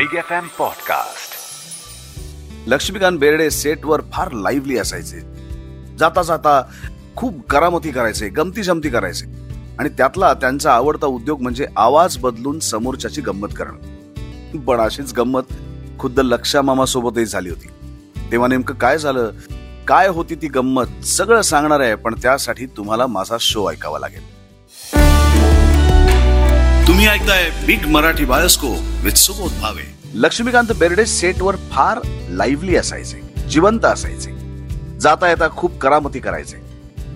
Big 0.00 0.14
F 0.14 0.32
M 0.32 0.46
podcast 0.58 1.34
Laxmikant 2.68 3.18
Berde 3.18 3.50
सेटवर 3.50 4.00
फार 4.12 4.32
lively 4.32 4.78
असायचे. 4.78 5.20
जाता 5.96 6.22
जाता 6.22 6.62
खूप 7.16 7.48
करामती 7.50 7.90
करायचे 7.90 8.28
गमती 8.28 8.62
जमती 8.62 8.88
करायचे. 8.88 9.26
आणि 9.78 9.88
त्यातला 9.88 10.34
त्यांचा 10.34 10.72
आवडता 10.72 11.06
उद्योग 11.06 11.40
म्हणजे 11.40 11.66
आवाज 11.76 12.18
बदलून 12.18 12.58
समोरच्याची 12.58 13.20
गंमत 13.20 13.48
करणं. 13.56 14.58
पण 14.58 14.80
अशीच 14.80 15.12
गंमत 15.12 15.42
खुद्द 15.98 16.20
लक्षा 16.20 16.62
मामासोबतही 16.62 17.24
झाली 17.24 17.48
होती. 17.48 17.68
तेव्हा 18.32 18.48
नेमकं 18.48 18.74
काय 18.74 18.98
झालं 18.98 19.30
काय 19.88 20.08
होती 20.08 20.34
ती 20.34 20.48
गंमत 20.48 21.04
सगळं 21.04 21.42
सांगणार 21.42 21.80
आहे 21.80 21.94
पण 21.94 22.14
त्यासाठी 22.14 22.66
तुम्हाला 22.66 23.06
माझा 23.06 23.36
शो 23.40 23.70
ऐकावा 23.70 23.98
लागेल. 23.98 24.39
तुम्ही 26.90 27.06
ऐकताय 27.06 27.50
big 27.66 27.86
Marathi 27.86 28.24
bioscope 28.24 28.68
with 29.02 29.12
Subodh 29.12 29.52
Bhave 29.60 29.94
Laxmikant 30.14 30.72
Berde 30.78 31.06
सेटवर 31.06 31.56
फार 31.56 31.98
लाईव्हली 32.28 32.76
असायचे 32.76 33.48
जिवंत 33.48 33.84
असायचे. 33.84 34.30
जाता 35.00 35.28
येता 35.28 35.48
खूप 35.48 35.78
करामती 35.78 36.18
करायचे. 36.18 36.56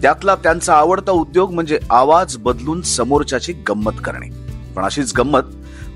त्यातला 0.03 0.35
त्यांचा 0.35 0.75
आवडता 0.75 1.13
उद्योग 1.13 1.53
म्हणजे 1.53 1.79
आवाज 1.91 2.37
बदलून 2.37 2.83
समोरच्याची 2.83 3.53
गंमत 3.53 3.93
करणे. 4.05 4.29
पण 4.77 4.85
अशीच 4.85 5.13
गंमत 5.17 5.41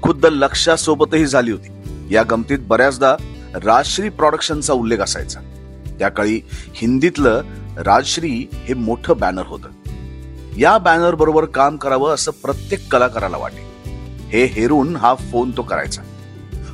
खुद्द 0.02 0.26
लक्षासोबतही 0.26 1.26
झाली 1.26 1.50
होती. 1.50 1.68
या 2.14 2.22
गमतीत 2.22 2.58
बऱ्याचदा 2.62 3.16
राजश्री 3.54 4.08
प्रॉडक्शनचा 4.08 4.72
उल्लेख 4.72 4.98
असायचा. 4.98 5.40
त्या 5.98 6.08
काळी 6.08 6.40
हिंदीतलं 6.74 7.42
राजश्री 7.76 8.48
हे 8.52 8.74
मोठं 8.74 9.16
बॅनर 9.16 9.46
होतं. 9.46 9.68
या 10.58 10.78
बॅनर 10.78 11.14
बरोबर 11.14 11.44
काम 11.44 11.76
करावं 11.76 12.14
असं 12.14 12.32
प्रत्येक 12.32 12.92
कलाकाराला 12.92 13.36
वाटे 13.36 13.67
हे 14.28 14.44
हेरून 14.44 14.96
हा 14.96 15.14
फोन 15.14 15.50
तो 15.56 15.62
करायचा. 15.62 16.02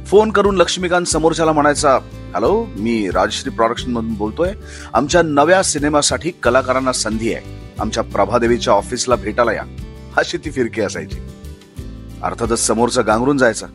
फोन 0.07 0.31
करून 0.31 0.57
लक्ष्मीकांत 0.57 1.07
समोरच्याला 1.07 1.53
म्हणायचा 1.53 1.99
हॅलो 2.35 2.67
मी 2.77 3.11
राजश्री 3.11 3.51
प्रॉडक्शन 3.51 3.91
मधून 3.91 4.15
बोलतोय. 4.15 4.53
आमच्या 4.93 5.23
नव्या 5.23 5.63
सिनेमासाठी 5.63 6.31
कलाकारांना 6.31 6.93
संधी 6.93 7.35
आहे. 7.35 7.73
आमच्या 7.79 8.03
प्रभादेवीच्या 8.03 8.75
ऑफिसला 8.75 9.15
भेटायला 9.15 9.53
या. 9.53 9.63
अशी 10.17 10.39
ती 10.39 10.51
फिरकी 10.51 10.81
असायची. 10.81 11.19
अर्थातच 12.23 12.59
समोरचा 12.59 13.03
गांगरून 13.03 13.39
जायचा. 13.39 13.67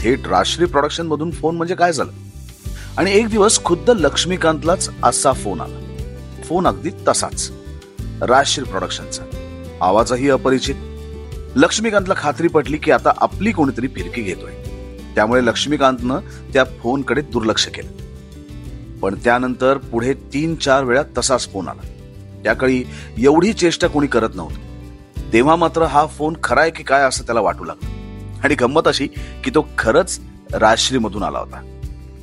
थेट 0.00 0.26
राजश्री 0.26 0.66
प्रोडक्शन 0.66 1.06
मधून 1.06 1.30
फोन 1.30 1.56
म्हणजे 1.56 1.74
काय 1.74 1.92
झालं? 1.92 2.12
आणि 2.96 3.12
एक 3.12 3.28
दिवस 3.28 3.64
खुद्द 3.64 3.90
लक्ष्मीकांतलाच 3.90 4.88
असा 5.02 5.32
फोन 5.32 5.60
आला. 5.60 5.80
फोन 6.44 6.66
अगदी 6.66 6.90
तसाच. 7.08 7.52
राजश्री 8.20 8.64
प्रोडक्शनचा. 8.64 9.22
आवाजही 9.80 10.30
अपरिचित. 10.30 10.74
लक्ष्मीकांतला 11.58 12.14
खात्री 12.16 12.48
पटली 12.48 12.76
की 12.76 12.90
आता 12.90 13.10
आपली 13.16 13.52
कोणीतरी 13.52 13.88
फिरकी 13.88 14.22
घेतोय. 14.22 14.52
त्यामुळे 15.14 15.44
लक्ष्मीकांतनं 15.44 16.18
त्या 16.52 16.64
फोनकडे 16.64 17.20
दुर्लक्ष 17.20 17.66
केलं. 17.66 17.90
पण 18.98 19.14
त्यानंतर 19.24 19.76
पुढे 19.76 20.14
तीन 20.14 20.54
चार 20.54 20.84
वेळा 20.84 21.02
तसाच 21.18 21.52
फोन 21.52 21.68
आला. 21.68 21.82
त्याकाळी 22.44 22.84
एवढी 23.18 23.52
चेष्टा 23.52 23.86
कोणी 23.86 24.06
करत 24.06 24.28
नव्हती. 24.34 24.90
तेव्हा 25.32 25.56
मात्र 25.56 25.82
हा 25.82 26.06
फोन 26.06 26.36
खरा 26.42 26.60
आहे 26.60 26.70
की 26.70 26.82
काय 26.82 27.02
असं 27.02 27.24
त्याला 27.24 27.40
वाटू 27.40 27.64
लागलं. 27.64 27.90
आणि 28.44 28.54
गंमत 28.54 28.82
अशी 28.86 29.06
की 29.44 29.50
तो 29.50 29.68
खरंच 29.78 30.20
राजश्रीमधून 30.54 31.22
आला 31.22 31.38
होता. 31.38 31.78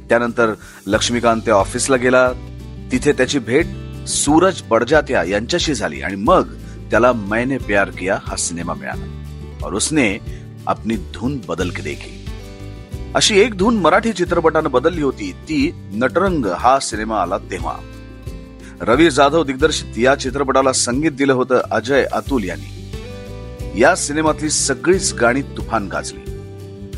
त्यानंतर 0.09 0.53
लक्ष्मीकांत 0.87 1.41
त्या 1.41 1.53
ऑफिसला 1.53 1.95
गेला. 1.95 2.31
तिथे 2.91 3.11
त्याची 3.11 3.39
भेट 3.39 3.65
सूरज 4.07 4.61
बडजात्या 4.61 5.23
यांच्याशी 5.23 5.73
झाली 5.73 6.01
आणि 6.01 6.15
मग 6.15 6.53
त्याला 6.91 7.13
मैने 7.13 7.57
प्यार 7.57 7.89
किया 7.89 8.19
हा 8.23 8.35
सिनेमा 8.35 8.73
मिळाला. 8.73 9.21
और 9.65 9.73
उसने 9.73 10.19
अपनी 10.67 10.95
धुन 10.95 11.41
बदल 11.47 11.69
के 11.69 11.81
देखी। 11.81 12.25
अशी 13.15 13.39
एक 13.39 13.57
धून 13.57 13.75
मराठी 13.77 14.13
चित्रपटानं 14.13 14.71
बदलली 14.71 15.01
होती 15.01 15.31
ती 15.31 15.71
नटरंग 15.93 16.45
हा 16.45 16.79
सिनेमा 16.79 17.21
आला 17.21 17.37
तेव्हा. 17.37 17.77
रवी 18.81 19.09
जाधव 19.09 19.43
दिग्दर्शित 19.43 19.99
या 19.99 20.15
चित्रपटाला 20.15 20.71
संगीत 20.71 21.11
दिलं 21.11 21.33
होतं 21.33 21.61
अजय 21.71 22.03
अतुल 22.03 22.43
यांनी. 22.43 22.71
या 23.81 23.95
सिनेमातली 23.95 24.49
सगळीच 24.49 25.13
गाणी 25.13 25.41
तुफान 25.41 25.87
गाजली. 25.87 26.39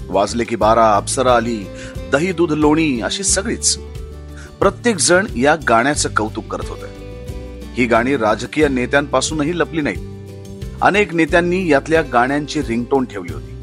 वाजले 0.09 0.43
की 0.43 0.55
बारा 0.55 0.95
अप्सरा 0.95 1.35
आली 1.35 1.65
दही 2.11 2.31
दूध 2.31 2.51
लोणी 2.51 3.01
अशी 3.01 3.23
सगळीच. 3.23 3.77
प्रत्येक 4.59 4.97
जण 4.97 5.25
या 5.35 5.55
गाण्याचं 5.55 6.09
कौतुक 6.17 6.45
करत 6.47 6.69
होतं. 6.69 6.87
ही 7.73 7.85
गाणी 7.85 8.17
राजकीय 8.17 8.67
नेत्यांपासूनही 8.67 9.59
लपली 9.59 9.81
नाहीत. 9.81 10.16
अनेक 10.81 11.13
नेत्यांनी 11.13 11.67
यातल्या 11.67 12.01
गाण्यांची 12.01 12.61
रिंगटोन 12.61 13.05
ठेवली 13.05 13.33
होती. 13.33 13.53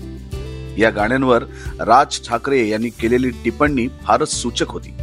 या 0.82 0.90
गाण्यांवर 0.90 1.42
राज 1.80 2.28
ठाकरे 2.28 2.68
यांनी 2.68 2.88
केलेली 2.88 3.30
टिप्पणी 3.30 3.88
फारच 3.88 4.28
सूचक 4.28 4.70
होती. 4.70 4.94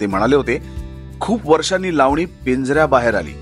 ते 0.00 0.06
म्हणाले 0.06 0.36
होते 0.36 0.62
खूप 1.20 1.40
वर्षांनी 1.44 1.96
लावणी 1.96 2.24
पिंजऱ्याबाहेर 2.24 3.14
आली. 3.14 3.32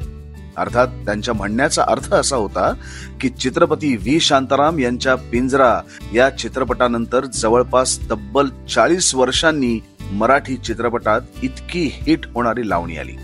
अर्थात 0.57 0.87
त्यांच्या 0.87 1.35
म्हणण्याचा 1.35 1.85
अर्थ 1.89 2.15
असा 2.15 2.37
होता 2.37 2.73
की 3.21 3.29
चित्रपती 3.29 3.97
व्ही. 3.97 4.21
शांताराम 4.21 4.79
यांच्या 4.79 5.15
पिंजरा 5.15 5.81
या 6.15 6.31
चित्रपटानंतर 6.31 7.25
जवळपास 7.25 8.11
तब्बल 8.11 8.49
चाळीस 8.75 9.15
वर्षांनी 9.15 9.81
मराठी 10.13 10.57
चित्रपटात 10.57 11.21
इतकी 11.43 11.91
हिट 11.93 12.27
होणारी 12.35 12.69
लावणी 12.69 12.97
आली. 12.97 13.17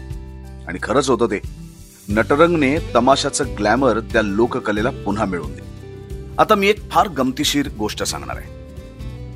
आणि 0.69 0.79
खरंच 0.83 1.11
होतं 1.11 1.27
ते. 1.27 1.62
नटरंगने 2.09 2.79
तमाशाचं 2.95 3.45
ग्लॅमर 3.59 4.01
त्या 4.01 4.23
लोककलेला 4.23 4.91
पुन्हा 4.91 5.25
मिळवून 5.25 5.53
दिले. 5.55 6.35
आता 6.39 6.55
मी 6.55 6.69
एक 6.69 6.91
फार 6.91 7.09
गमतीशीर 7.09 7.69
गोष्ट 7.79 8.03
सांगणार 8.03 8.37
आहे. 8.37 8.49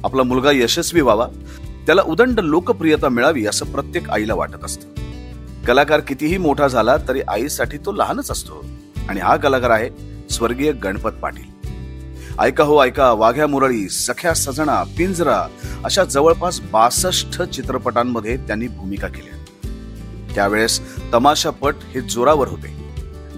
आपला 0.04 0.22
मुलगा 0.22 0.50
यशस्वी 0.52 1.00
व्हावा 1.00 1.26
त्याला 1.86 2.02
उदंड 2.02 2.40
लोकप्रियता 2.40 3.08
मिळावी 3.08 3.46
असं 3.46 3.66
प्रत्येक 3.66 4.10
आईला 4.10 4.34
वाटत 4.34 4.64
असतं. 4.64 4.88
कलाकार 5.66 6.00
कितीही 6.00 6.38
मोठा 6.38 6.68
झाला 6.68 6.96
तरी 7.08 7.20
आईसाठी 7.28 7.78
तो 7.78 7.92
लहानच 7.92 8.30
असतो 8.30 8.64
आणि 9.08 9.20
हा 9.20 9.36
कलाकार 9.36 9.70
आहे 9.70 9.90
स्वर्गीय 10.30 10.72
गणपत 10.72 11.10
पाटील. 11.10 11.54
ऐका 12.40 12.64
हो 12.64 12.84
ऐका 12.84 13.12
वाघ्या 13.12 13.46
मुरळी 13.46 13.88
सख्या 13.88 14.34
सजणा 14.34 14.82
पिंजरा 14.98 15.46
अशा 15.84 16.04
जवळपास 16.04 16.60
बासष्ट 16.60 17.42
चित्रपटांमध्ये 17.42 18.36
त्यांनी 18.36 18.68
भूमिका 18.68 19.08
केल्या 19.08 19.32
त्यावेळेस 20.34 20.80
तमाशापट 21.12 21.74
हे 21.94 22.00
जोरावर 22.00 22.48
होते. 22.48 22.90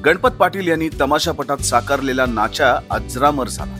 गणपत 0.05 0.29
पाटील 0.29 0.69
यांनी 0.69 0.89
तमाशापटात 1.01 1.57
साकारलेला 1.57 2.27
नाचा 2.27 2.79
अजरामर 2.91 3.49
झाला. 3.49 3.77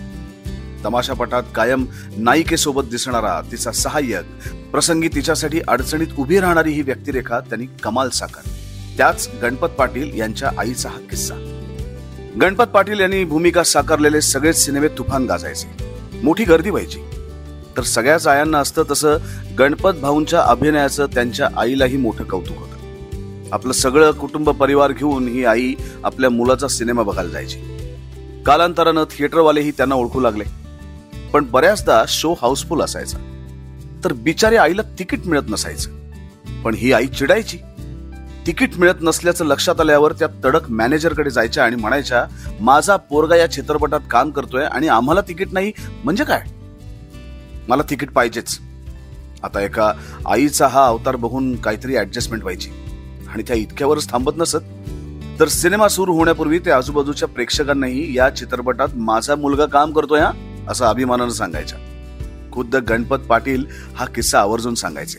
तमाशापटात 0.85 1.43
कायम 1.55 1.87
नायिकेसोबत 2.17 2.83
दिसणारा 2.83 3.41
तिचा 3.53 3.73
सहाय्यक 3.73 4.25
प्रसंगी 4.71 5.09
तिच्यासाठी 5.09 5.61
अडचणीत 5.69 6.07
उभी 6.19 6.41
राहणारी 6.41 6.73
ही 6.73 6.83
व्यक्तिरेखा 6.83 7.41
त्यांनी 7.41 7.67
कमाल 7.83 8.09
साकार. 8.09 8.51
त्याच 8.97 9.29
गणपत 9.43 9.67
पाटील 9.67 10.21
यांच्या 10.21 10.51
आईचा 10.59 10.89
हा 10.89 10.99
किस्सा. 10.99 11.35
गणपत 12.41 12.65
पाटील 12.65 13.01
यांनी 13.01 13.25
भूमिका 13.25 13.63
साकारलेले 13.63 14.21
सगळेच 14.21 14.65
सिनेमे 14.65 14.89
तुफान 14.89 15.25
गाजायचे. 15.25 15.99
मोठी 16.23 16.45
गर्दी 16.45 16.71
व्हायची. 16.71 17.01
तर 17.77 17.83
सगळ्याच 17.83 18.27
आयांना 18.27 18.59
असतं 18.59 18.83
तसं 18.91 19.17
गणपत 19.59 19.91
भाऊंच्या 20.03 20.41
अभिनयाचं 20.41 21.07
त्यांच्या 21.07 21.49
आईलाही 21.57 21.97
मोठं 21.97 22.25
कौतुक 22.25 22.68
आपलं 23.53 23.73
सगळं 23.73 24.11
कुटुंब 24.11 24.51
परिवार 24.51 24.93
घेऊन 24.93 25.29
ही 25.29 25.45
आई 25.45 25.75
आपल्या 26.05 26.31
मुलाचा 26.31 26.69
सिनेमा 26.69 27.03
बघायला 27.03 27.31
जायची. 27.31 27.59
कालांतरानं 28.47 29.05
थिएटरवालेही 29.05 29.71
त्यांना 29.71 29.95
ओळखू 29.95 30.21
लागले. 30.21 30.45
पण 31.33 31.45
बऱ्याचदा 31.51 32.05
शो 32.09 32.33
हाऊसफुल 32.33 32.81
असायचा. 32.81 33.19
तर 34.05 34.13
बिचारी 34.13 34.57
आईला 34.57 34.83
तिकीट 34.83 35.27
मिळत 35.27 35.43
नसायचं. 35.49 35.91
पण 36.63 36.75
ही 36.75 36.93
आई 36.93 37.07
चिडायची. 37.07 37.59
तिकीट 38.47 38.79
मिळत 38.79 38.95
नसल्याचं 39.01 39.45
लक्षात 39.45 39.81
आल्यावर 39.81 40.13
त्या 40.13 40.29
तडक 40.45 40.71
मॅनेजरकडे 40.71 41.31
जायच्या 41.31 41.65
आणि 41.65 41.77
म्हणायच्या 41.77 42.27
माझा 42.61 42.97
पोरगा 42.97 43.37
या 43.37 43.51
चित्रपटात 43.51 44.01
काम 44.11 44.31
करतोय 44.31 44.65
आणि 44.65 44.89
आम्हाला 44.89 45.21
तिकीट 45.21 45.49
नाही 45.53 45.73
म्हणजे 46.05 46.25
काय? 46.25 46.43
मला 47.69 47.83
तिकीट 47.91 48.11
पाहिजेच. 48.11 48.59
आता 49.43 49.61
एका 49.61 49.93
आईचा 50.27 50.67
हा 50.67 50.87
अवतार 50.87 51.17
बघून 51.17 51.57
काहीतरी 51.57 51.97
ऍडजस्टमेंट 51.97 52.43
व्हायची. 52.43 52.71
आणि 53.29 53.43
त्या 53.43 53.57
इतक्यावरच 53.57 54.11
थांबत 54.11 54.33
नसत? 54.37 54.59
तर 55.41 55.49
सिनेमा 55.49 55.89
सुरू 55.89 56.15
होण्यापूर्वी 56.15 56.59
ते 56.59 56.71
आजूबाजूच्या 56.71 57.29
प्रेक्षकांनाही 57.29 58.17
या 58.17 58.31
चित्रपटात 58.31 58.89
माझा 58.95 59.35
मुलगा 59.35 59.67
काम 59.67 59.93
करतोय 59.93 60.21
हा? 60.21 60.33
असं 60.69 60.85
अभिमानानं 60.85 61.31
सांगायच्या 61.31 61.79
खुद्द 62.53 62.77
गणपत 62.77 63.17
पाटील 63.17 63.65
हा 63.97 64.05
किस्सा 64.05 64.41
आवर्जून 64.41 64.75
सांगायचे. 64.75 65.19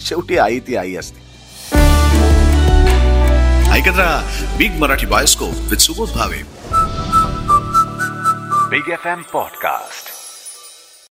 शेवटी 0.00 0.38
आई 0.38 0.58
ती 0.58 0.76
आई 0.76 0.94
असते. 0.94 1.22
ऐकत 3.70 3.98
राहा 3.98 4.56
big 4.56 4.72
Marathi 4.72 5.06
bioscope 5.06 5.54
with 5.70 5.76
Subodh 5.76 6.08
Bhave 6.08 6.42
big 8.70 8.92
FM 8.92 9.06
M 9.06 9.22
podcast 9.32 10.11